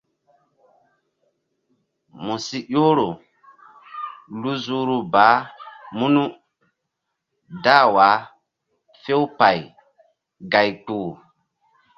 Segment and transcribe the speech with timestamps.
[2.23, 3.09] Mu si ƴohro
[4.39, 5.41] lu zuhru baah
[5.97, 6.23] munu
[7.63, 8.17] dah wah
[9.01, 9.59] few pay
[10.51, 11.13] gáy kpah.